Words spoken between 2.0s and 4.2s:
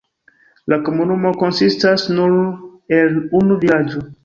nur el unu vilaĝo.